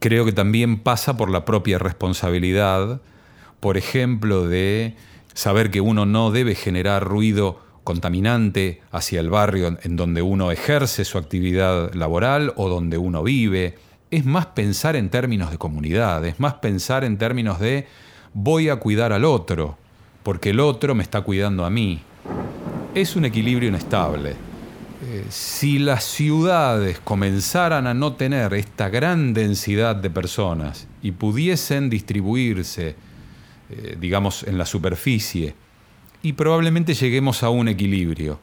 Creo 0.00 0.24
que 0.24 0.32
también 0.32 0.78
pasa 0.78 1.18
por 1.18 1.28
la 1.28 1.44
propia 1.44 1.78
responsabilidad, 1.78 3.02
por 3.60 3.76
ejemplo, 3.76 4.48
de 4.48 4.96
saber 5.34 5.70
que 5.70 5.82
uno 5.82 6.06
no 6.06 6.30
debe 6.30 6.54
generar 6.54 7.04
ruido 7.04 7.60
contaminante 7.84 8.80
hacia 8.90 9.20
el 9.20 9.28
barrio 9.28 9.76
en 9.82 9.96
donde 9.96 10.22
uno 10.22 10.50
ejerce 10.50 11.04
su 11.04 11.18
actividad 11.18 11.92
laboral 11.92 12.54
o 12.56 12.70
donde 12.70 12.96
uno 12.96 13.22
vive. 13.22 13.76
Es 14.10 14.24
más 14.24 14.46
pensar 14.46 14.96
en 14.96 15.10
términos 15.10 15.50
de 15.50 15.58
comunidad, 15.58 16.24
es 16.24 16.40
más 16.40 16.54
pensar 16.54 17.04
en 17.04 17.18
términos 17.18 17.60
de 17.60 17.86
voy 18.32 18.70
a 18.70 18.76
cuidar 18.76 19.12
al 19.12 19.26
otro, 19.26 19.76
porque 20.22 20.50
el 20.50 20.60
otro 20.60 20.94
me 20.94 21.02
está 21.02 21.20
cuidando 21.20 21.66
a 21.66 21.70
mí. 21.70 22.00
Es 22.94 23.14
un 23.14 23.26
equilibrio 23.26 23.68
inestable. 23.68 24.53
Eh, 25.02 25.24
si 25.28 25.78
las 25.78 26.04
ciudades 26.04 27.00
comenzaran 27.00 27.86
a 27.86 27.94
no 27.94 28.14
tener 28.14 28.54
esta 28.54 28.88
gran 28.88 29.34
densidad 29.34 29.96
de 29.96 30.08
personas 30.08 30.86
y 31.02 31.12
pudiesen 31.12 31.90
distribuirse, 31.90 32.94
eh, 33.70 33.96
digamos, 34.00 34.44
en 34.44 34.56
la 34.56 34.66
superficie, 34.66 35.54
y 36.22 36.32
probablemente 36.34 36.94
lleguemos 36.94 37.42
a 37.42 37.50
un 37.50 37.68
equilibrio, 37.68 38.38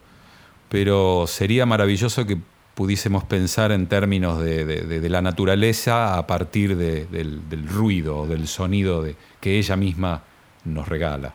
pero 0.70 1.26
sería 1.26 1.66
maravilloso 1.66 2.28
que 2.28 2.38
pudiésemos 2.76 3.24
pensar 3.24 3.72
en 3.72 3.88
términos 3.88 4.40
de, 4.40 5.08
la 5.10 5.22
naturaleza 5.22 6.18
a 6.18 6.28
partir 6.28 6.76
del, 6.78 7.50
del, 7.50 7.68
ruido, 7.68 8.28
del 8.28 8.48
sonido 8.48 9.06
que 9.40 9.58
ella 9.58 9.76
misma 9.76 10.24
nos 10.64 10.88
regala. 10.88 11.34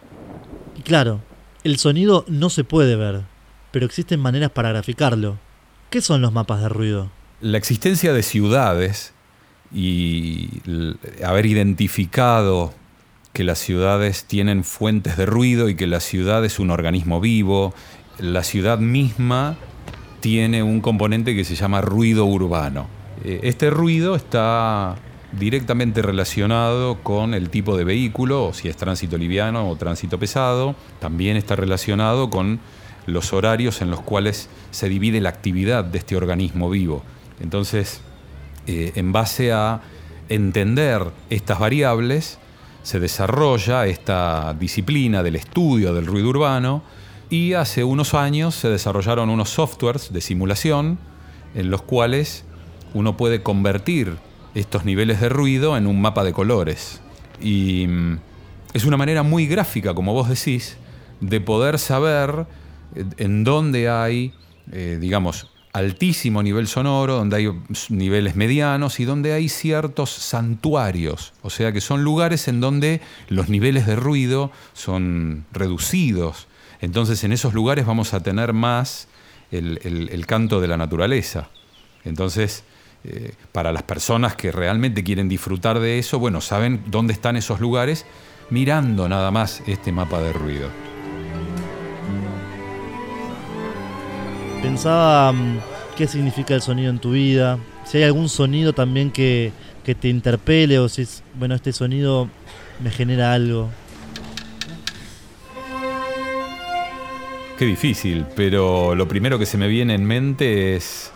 Claro, 0.84 1.20
el 1.64 1.78
sonido 1.78 2.24
no 2.28 2.48
se 2.48 2.64
puede 2.64 2.96
ver, 2.96 3.22
pero 3.76 3.84
existen 3.84 4.20
maneras 4.20 4.50
para 4.52 4.70
graficarlo. 4.70 5.36
¿Qué 5.90 6.00
son 6.00 6.22
los 6.22 6.32
mapas 6.32 6.62
de 6.62 6.70
ruido? 6.70 7.10
La 7.42 7.58
existencia 7.58 8.14
de 8.14 8.22
ciudades 8.22 9.12
y 9.70 10.48
haber 11.22 11.44
identificado 11.44 12.72
que 13.34 13.44
las 13.44 13.58
ciudades 13.58 14.24
tienen 14.24 14.64
fuentes 14.64 15.18
de 15.18 15.26
ruido 15.26 15.68
y 15.68 15.74
que 15.74 15.86
la 15.86 16.00
ciudad 16.00 16.42
es 16.46 16.58
un 16.58 16.70
organismo 16.70 17.20
vivo. 17.20 17.74
La 18.18 18.44
ciudad 18.44 18.78
misma 18.78 19.58
tiene 20.20 20.62
un 20.62 20.80
componente 20.80 21.36
que 21.36 21.44
se 21.44 21.54
llama 21.54 21.82
ruido 21.82 22.24
urbano. 22.24 22.86
Eh, 23.24 23.40
este 23.42 23.68
ruido 23.68 24.16
está 24.16 24.96
directamente 25.38 26.00
relacionado 26.00 27.02
con 27.02 27.34
el 27.34 27.50
tipo 27.50 27.76
de 27.76 27.84
vehículo, 27.84 28.52
si 28.54 28.70
es 28.70 28.76
tránsito 28.78 29.18
liviano 29.18 29.68
o 29.68 29.76
tránsito 29.76 30.18
pesado. 30.18 30.74
También 30.98 31.36
está 31.36 31.56
relacionado 31.56 32.30
con 32.30 32.58
los 33.06 33.32
horarios 33.32 33.80
en 33.82 33.90
los 33.90 34.00
cuales 34.00 34.48
se 34.70 34.88
divide 34.88 35.20
la 35.20 35.28
actividad 35.28 35.84
de 35.84 35.98
este 35.98 36.16
organismo 36.16 36.68
vivo. 36.70 37.02
Entonces, 37.40 38.00
eh, 38.66 38.92
en 38.96 39.12
base 39.12 39.52
a 39.52 39.80
entender 40.28 41.02
estas 41.30 41.58
variables, 41.58 42.38
se 42.82 43.00
desarrolla 43.00 43.86
esta 43.86 44.54
disciplina 44.54 45.22
del 45.22 45.36
estudio 45.36 45.94
del 45.94 46.06
ruido 46.06 46.28
urbano 46.28 46.82
y 47.30 47.54
hace 47.54 47.82
unos 47.82 48.14
años 48.14 48.54
se 48.54 48.68
desarrollaron 48.68 49.30
unos 49.30 49.50
softwares 49.50 50.12
de 50.12 50.20
simulación 50.20 50.98
en 51.54 51.70
los 51.70 51.82
cuales 51.82 52.44
uno 52.94 53.16
puede 53.16 53.42
convertir 53.42 54.16
estos 54.54 54.84
niveles 54.84 55.20
de 55.20 55.28
ruido 55.28 55.76
en 55.76 55.86
un 55.86 56.00
mapa 56.00 56.24
de 56.24 56.32
colores. 56.32 57.00
Y 57.40 57.86
mm, 57.88 58.18
es 58.72 58.84
una 58.84 58.96
manera 58.96 59.22
muy 59.22 59.46
gráfica, 59.46 59.94
como 59.94 60.12
vos 60.12 60.28
decís, 60.28 60.76
de 61.20 61.40
poder 61.40 61.78
saber 61.78 62.46
en 63.16 63.44
dónde 63.44 63.88
hay, 63.88 64.32
eh, 64.72 64.98
digamos, 65.00 65.50
altísimo 65.76 66.42
nivel 66.42 66.68
sonoro, 66.68 67.16
donde 67.16 67.36
hay 67.36 67.52
niveles 67.90 68.34
medianos 68.34 68.98
y 68.98 69.04
donde 69.04 69.34
hay 69.34 69.50
ciertos 69.50 70.10
santuarios, 70.10 71.34
o 71.42 71.50
sea 71.50 71.70
que 71.70 71.82
son 71.82 72.02
lugares 72.02 72.48
en 72.48 72.60
donde 72.60 73.02
los 73.28 73.50
niveles 73.50 73.86
de 73.86 73.94
ruido 73.94 74.50
son 74.72 75.44
reducidos. 75.52 76.46
Entonces 76.80 77.24
en 77.24 77.32
esos 77.32 77.52
lugares 77.52 77.84
vamos 77.84 78.14
a 78.14 78.22
tener 78.22 78.54
más 78.54 79.08
el, 79.50 80.24
canto 80.26 80.62
de 80.62 80.68
la 80.68 80.78
naturaleza. 80.78 81.50
Entonces, 82.04 82.64
eh, 83.04 83.34
para 83.52 83.70
las 83.70 83.82
personas 83.82 84.34
que 84.34 84.52
realmente 84.52 85.04
quieren 85.04 85.28
disfrutar 85.28 85.78
de 85.78 85.98
eso, 85.98 86.18
bueno, 86.18 86.40
saben 86.40 86.84
dónde 86.86 87.12
están 87.12 87.36
esos 87.36 87.60
lugares 87.60 88.06
mirando 88.48 89.08
nada 89.08 89.30
más 89.30 89.62
este 89.66 89.92
mapa 89.92 90.20
de 90.20 90.32
ruido. 90.32 90.68
Pensaba 94.66 95.30
mm, 95.30 95.60
qué 95.96 96.08
significa 96.08 96.52
el 96.52 96.60
sonido 96.60 96.90
en 96.90 96.98
tu 96.98 97.12
vida, 97.12 97.56
si 97.84 97.98
hay 97.98 98.02
algún 98.02 98.28
sonido 98.28 98.72
también 98.72 99.12
que, 99.12 99.52
te 99.84 100.08
interpele 100.08 100.80
o 100.80 100.88
si 100.88 101.02
es, 101.02 101.22
bueno, 101.38 101.54
este 101.54 101.72
sonido 101.72 102.28
me 102.82 102.90
genera 102.90 103.32
algo. 103.32 103.70
Qué 107.56 107.64
difícil, 107.64 108.26
pero 108.34 108.96
lo 108.96 109.06
primero 109.06 109.38
que 109.38 109.46
se 109.46 109.56
me 109.56 109.68
viene 109.68 109.94
en 109.94 110.04
mente 110.04 110.74
es... 110.74 111.12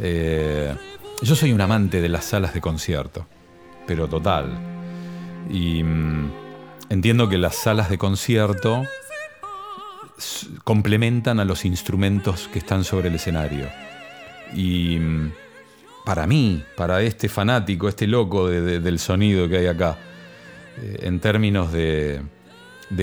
Eh, 0.00 0.74
yo 1.20 1.36
soy 1.36 1.52
un 1.52 1.60
amante 1.60 2.00
de 2.00 2.08
las 2.08 2.24
salas 2.24 2.54
de 2.54 2.62
concierto, 2.62 3.26
pero 3.86 4.08
total. 4.08 4.58
Y 5.50 5.82
mm, 5.82 6.30
entiendo 6.88 7.28
que 7.28 7.36
las 7.36 7.54
salas 7.54 7.90
de 7.90 7.98
concierto 7.98 8.84
complementan 10.64 11.40
a 11.40 11.44
los 11.44 11.64
instrumentos 11.64 12.48
que 12.48 12.58
están 12.58 12.84
sobre 12.84 13.08
el 13.08 13.14
escenario. 13.14 13.66
Y 14.54 14.98
mm, 14.98 15.32
para 16.04 16.26
mí, 16.26 16.62
para 16.76 17.02
este 17.02 17.28
fanático, 17.28 17.88
este 17.88 18.06
loco 18.06 18.48
del 18.48 18.98
sonido 18.98 19.48
que 19.48 19.58
hay 19.58 19.66
acá, 19.66 19.98
eh, 20.80 21.00
en 21.02 21.20
términos 21.20 21.72
de, 21.72 22.22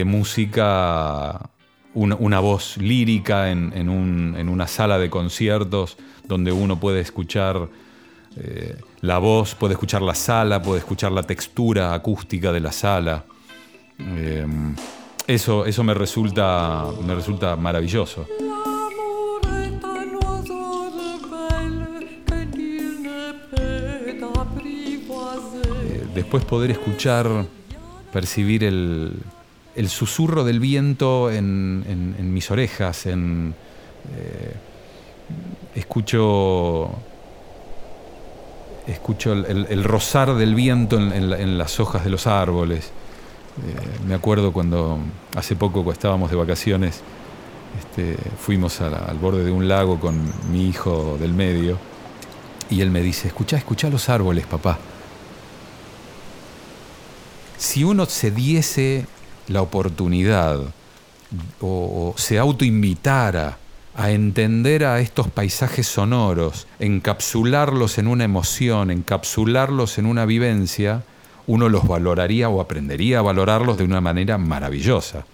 música, 0.06 1.50
una, 1.94 2.40
voz 2.40 2.78
lírica 2.78 3.52
en, 3.52 3.90
una 3.90 4.68
sala 4.68 4.98
de 4.98 5.10
conciertos 5.10 5.98
donde 6.28 6.52
uno 6.52 6.80
puede 6.80 7.02
escuchar 7.02 7.70
eh, 8.38 8.76
la 9.02 9.20
voz, 9.20 9.56
puede 9.56 9.74
escuchar 9.74 10.02
la 10.02 10.16
sala, 10.16 10.62
puede 10.62 10.80
escuchar 10.80 11.12
la 11.12 11.24
textura 11.24 11.94
acústica 11.94 12.52
de 12.52 12.60
la 12.60 12.72
sala. 12.72 13.24
Eh, 14.00 14.46
eso, 15.28 15.66
eso 15.66 15.84
me, 15.84 15.94
resulta, 15.94 16.86
me 17.04 17.16
resulta 17.16 17.56
maravilloso. 17.56 18.28
Eh, 25.84 26.06
después 26.14 26.46
poder 26.46 26.72
escuchar, 26.72 27.46
percibir 28.14 28.64
el, 28.64 29.20
susurro 29.88 30.44
del 30.44 30.60
viento 30.60 31.32
en, 31.32 32.34
mis 32.34 32.52
orejas, 32.52 33.08
en, 33.08 33.56
eh, 34.18 34.54
escucho, 35.76 36.92
escucho 38.88 39.34
el, 39.34 39.84
rozar 39.84 40.36
del 40.36 40.54
viento 40.54 40.98
en 40.98 41.58
las 41.58 41.80
hojas 41.80 42.04
de 42.04 42.10
los 42.12 42.28
árboles. 42.28 42.92
Eh, 43.64 44.00
me 44.06 44.16
acuerdo 44.16 44.52
cuando 44.52 45.00
hace 45.36 45.56
poco 45.56 45.90
estábamos 45.92 46.30
de 46.30 46.36
vacaciones, 46.36 47.02
este, 47.80 48.18
fuimos 48.38 48.82
al 48.82 49.18
borde 49.18 49.44
de 49.44 49.52
un 49.52 49.68
lago 49.68 50.00
con 50.00 50.22
mi 50.52 50.68
hijo 50.68 51.18
del 51.20 51.34
medio 51.34 51.78
y 52.70 52.82
él 52.82 52.92
me 52.92 53.02
dice, 53.02 53.28
escucha, 53.28 53.58
escucha 53.58 53.90
los 53.90 54.10
árboles, 54.10 54.46
papá. 54.46 54.78
Si 57.58 57.84
uno 57.84 58.06
se 58.06 58.32
diese 58.32 59.08
la 59.48 59.62
oportunidad 59.62 60.60
o, 61.62 62.14
o 62.14 62.14
se 62.18 62.38
autoinvitara 62.38 63.58
a 63.96 64.12
entender 64.12 64.84
a 64.84 65.00
estos 65.00 65.30
paisajes 65.30 65.88
sonoros, 65.88 66.68
encapsularlos 66.80 67.98
en 67.98 68.08
una 68.08 68.26
emoción, 68.26 68.92
encapsularlos 68.92 69.98
en 69.98 70.06
una 70.06 70.26
vivencia, 70.26 71.04
uno 71.48 71.70
los 71.70 71.88
valoraría 71.88 72.50
o 72.50 72.62
aprendería 72.62 73.20
a 73.20 73.22
valorarlos 73.22 73.78
de 73.78 73.84
una 73.84 74.02
manera 74.02 74.38
maravillosa. 74.38 75.26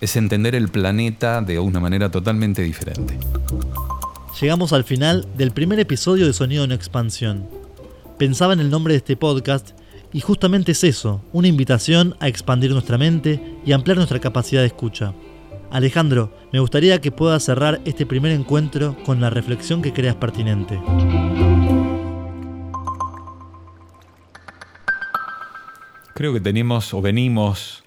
Es 0.00 0.16
entender 0.16 0.54
el 0.54 0.68
planeta 0.68 1.40
de 1.42 1.58
una 1.58 1.80
manera 1.80 2.10
totalmente 2.10 2.62
diferente. 2.62 3.18
Llegamos 4.40 4.72
al 4.72 4.84
final 4.84 5.28
del 5.36 5.52
primer 5.52 5.78
episodio 5.78 6.26
de 6.26 6.32
Sonido 6.32 6.64
en 6.64 6.72
Expansión. 6.72 7.46
Pensaba 8.18 8.52
en 8.52 8.60
el 8.60 8.70
nombre 8.70 8.94
de 8.94 8.98
este 8.98 9.16
podcast 9.16 9.70
y 10.12 10.20
justamente 10.20 10.72
es 10.72 10.84
eso, 10.84 11.22
una 11.32 11.48
invitación 11.48 12.16
a 12.20 12.28
expandir 12.28 12.70
nuestra 12.72 12.98
mente 12.98 13.58
y 13.64 13.72
ampliar 13.72 13.96
nuestra 13.96 14.20
capacidad 14.20 14.60
de 14.60 14.66
escucha. 14.66 15.14
Alejandro, 15.70 16.32
me 16.52 16.60
gustaría 16.60 17.00
que 17.00 17.10
puedas 17.10 17.44
cerrar 17.44 17.80
este 17.84 18.04
primer 18.04 18.32
encuentro 18.32 18.96
con 19.06 19.20
la 19.20 19.30
reflexión 19.30 19.80
que 19.80 19.92
creas 19.92 20.16
pertinente. 20.16 20.78
Creo 26.22 26.32
que 26.32 26.40
tenemos 26.40 26.94
o 26.94 27.02
venimos 27.02 27.82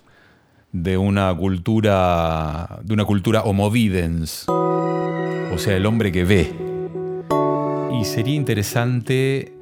de 0.73 0.97
una 0.97 1.33
cultura, 1.33 2.81
de 2.83 2.93
una 2.93 3.05
cultura 3.05 3.43
homovidens, 3.43 4.43
o 4.49 5.57
sea, 5.57 5.77
el 5.77 5.85
hombre 5.85 6.11
que 6.11 6.25
ve. 6.25 6.53
Y 7.97 8.03
sería 8.03 8.35
interesante 8.35 9.53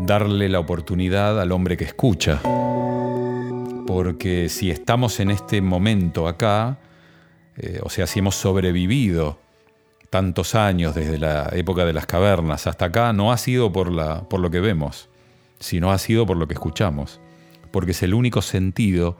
darle 0.00 0.48
la 0.48 0.58
oportunidad 0.58 1.40
al 1.40 1.52
hombre 1.52 1.76
que 1.76 1.84
escucha, 1.84 2.40
porque 3.86 4.48
si 4.48 4.72
estamos 4.72 5.20
en 5.20 5.30
este 5.30 5.62
momento 5.62 6.26
acá, 6.26 6.80
eh, 7.56 7.78
o 7.84 7.88
sea, 7.88 8.08
si 8.08 8.18
hemos 8.18 8.34
sobrevivido 8.34 9.38
tantos 10.10 10.56
años 10.56 10.96
desde 10.96 11.18
la 11.18 11.50
época 11.52 11.84
de 11.84 11.92
las 11.92 12.06
cavernas 12.06 12.66
hasta 12.66 12.86
acá, 12.86 13.12
no 13.12 13.30
ha 13.30 13.38
sido 13.38 13.70
por, 13.70 13.92
la, 13.92 14.28
por 14.28 14.40
lo 14.40 14.50
que 14.50 14.58
vemos, 14.58 15.08
sino 15.60 15.92
ha 15.92 15.98
sido 15.98 16.26
por 16.26 16.36
lo 16.36 16.48
que 16.48 16.54
escuchamos, 16.54 17.20
porque 17.72 17.92
es 17.92 18.02
el 18.02 18.14
único 18.14 18.42
sentido 18.42 19.16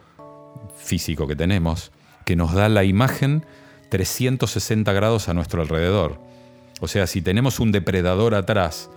físico 0.76 1.26
que 1.26 1.36
tenemos 1.36 1.92
que 2.24 2.36
nos 2.36 2.52
da 2.52 2.68
la 2.68 2.84
imagen 2.84 3.44
360 3.88 4.92
grados 4.92 5.28
a 5.28 5.34
nuestro 5.34 5.62
alrededor. 5.62 6.20
O 6.80 6.88
sea, 6.88 7.06
si 7.06 7.22
tenemos 7.22 7.60
un 7.60 7.72
depredador 7.72 8.34
atrás, 8.34 8.90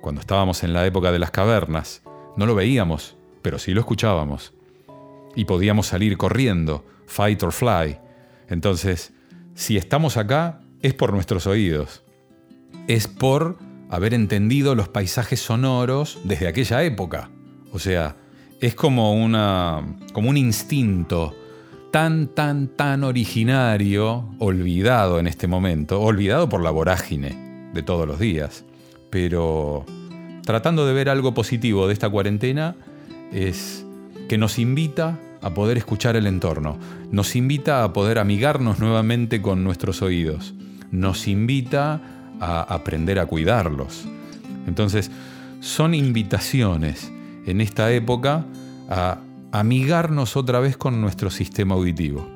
cuando 0.00 0.20
estábamos 0.20 0.62
en 0.62 0.72
la 0.72 0.86
época 0.86 1.12
de 1.12 1.18
las 1.18 1.30
cavernas, 1.30 2.02
no 2.36 2.46
lo 2.46 2.54
veíamos, 2.54 3.16
pero 3.42 3.58
sí 3.58 3.72
lo 3.72 3.80
escuchábamos. 3.80 4.52
Y 5.34 5.44
podíamos 5.44 5.86
salir 5.86 6.16
corriendo, 6.16 6.84
fight 7.06 7.42
or 7.42 7.52
fly. 7.52 7.98
Entonces, 8.48 9.12
si 9.54 9.76
estamos 9.76 10.16
acá, 10.16 10.60
es 10.82 10.94
por 10.94 11.12
nuestros 11.12 11.46
oídos. 11.46 12.02
Es 12.88 13.06
por 13.06 13.58
haber 13.88 14.14
entendido 14.14 14.74
los 14.74 14.88
paisajes 14.88 15.40
sonoros 15.40 16.18
desde 16.24 16.48
aquella 16.48 16.82
época. 16.82 17.30
O 17.72 17.78
sea, 17.78 18.16
es 18.60 18.74
como, 18.74 19.14
una, 19.14 19.82
como 20.12 20.28
un 20.28 20.36
instinto 20.36 21.34
tan, 21.90 22.28
tan, 22.28 22.68
tan 22.68 23.04
originario, 23.04 24.26
olvidado 24.38 25.18
en 25.18 25.26
este 25.26 25.46
momento, 25.46 26.00
olvidado 26.00 26.48
por 26.48 26.62
la 26.62 26.70
vorágine 26.70 27.70
de 27.72 27.82
todos 27.82 28.06
los 28.06 28.18
días. 28.18 28.64
Pero 29.08 29.84
tratando 30.44 30.86
de 30.86 30.92
ver 30.92 31.08
algo 31.08 31.32
positivo 31.34 31.86
de 31.86 31.94
esta 31.94 32.10
cuarentena, 32.10 32.76
es 33.32 33.84
que 34.28 34.38
nos 34.38 34.58
invita 34.58 35.18
a 35.42 35.54
poder 35.54 35.78
escuchar 35.78 36.16
el 36.16 36.26
entorno, 36.26 36.78
nos 37.10 37.34
invita 37.36 37.82
a 37.82 37.92
poder 37.92 38.18
amigarnos 38.18 38.78
nuevamente 38.78 39.40
con 39.40 39.64
nuestros 39.64 40.02
oídos, 40.02 40.54
nos 40.90 41.26
invita 41.28 42.00
a 42.40 42.60
aprender 42.62 43.18
a 43.18 43.26
cuidarlos. 43.26 44.04
Entonces, 44.66 45.10
son 45.60 45.94
invitaciones 45.94 47.10
en 47.50 47.60
esta 47.60 47.92
época 47.92 48.44
a 48.88 49.18
amigarnos 49.52 50.36
otra 50.36 50.60
vez 50.60 50.76
con 50.76 51.00
nuestro 51.00 51.30
sistema 51.30 51.74
auditivo 51.74 52.26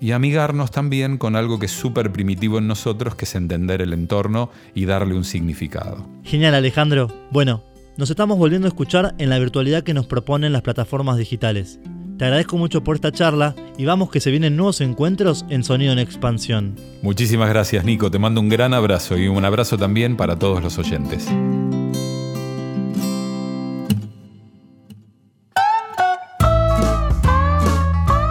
y 0.00 0.12
amigarnos 0.12 0.70
también 0.70 1.18
con 1.18 1.36
algo 1.36 1.58
que 1.58 1.66
es 1.66 1.72
súper 1.72 2.10
primitivo 2.10 2.58
en 2.58 2.66
nosotros, 2.66 3.14
que 3.14 3.26
es 3.26 3.34
entender 3.34 3.82
el 3.82 3.92
entorno 3.92 4.50
y 4.74 4.86
darle 4.86 5.14
un 5.14 5.24
significado. 5.24 6.06
Genial 6.24 6.54
Alejandro. 6.54 7.08
Bueno, 7.30 7.62
nos 7.96 8.08
estamos 8.08 8.38
volviendo 8.38 8.66
a 8.66 8.70
escuchar 8.70 9.14
en 9.18 9.28
la 9.28 9.38
virtualidad 9.38 9.82
que 9.82 9.92
nos 9.92 10.06
proponen 10.06 10.52
las 10.52 10.62
plataformas 10.62 11.18
digitales. 11.18 11.78
Te 12.16 12.24
agradezco 12.24 12.58
mucho 12.58 12.84
por 12.84 12.96
esta 12.96 13.12
charla 13.12 13.54
y 13.78 13.84
vamos 13.84 14.10
que 14.10 14.20
se 14.20 14.30
vienen 14.30 14.56
nuevos 14.56 14.80
encuentros 14.80 15.44
en 15.48 15.64
Sonido 15.64 15.92
en 15.92 15.98
Expansión. 15.98 16.76
Muchísimas 17.02 17.48
gracias 17.48 17.84
Nico, 17.84 18.10
te 18.10 18.18
mando 18.18 18.40
un 18.40 18.48
gran 18.48 18.74
abrazo 18.74 19.16
y 19.16 19.28
un 19.28 19.44
abrazo 19.44 19.78
también 19.78 20.16
para 20.16 20.38
todos 20.38 20.62
los 20.62 20.78
oyentes. 20.78 21.28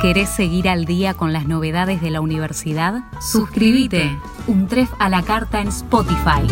¿Querés 0.10 0.30
seguir 0.30 0.68
al 0.68 0.86
día 0.86 1.14
con 1.14 1.34
las 1.34 1.46
novedades 1.46 2.02
de 2.02 2.10
la 2.10 2.20
universidad? 2.20 3.04
Suscríbete. 3.22 4.18
Un 4.48 4.68
tref 4.68 4.90
a 4.98 5.08
la 5.08 5.22
carta 5.22 5.62
en 5.62 5.68
Spotify. 5.68 6.48